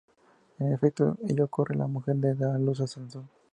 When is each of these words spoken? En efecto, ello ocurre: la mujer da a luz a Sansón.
En 0.57 0.73
efecto, 0.73 1.15
ello 1.29 1.43
ocurre: 1.45 1.75
la 1.75 1.85
mujer 1.85 2.15
da 2.19 2.55
a 2.55 2.57
luz 2.57 2.81
a 2.81 2.87
Sansón. 2.87 3.29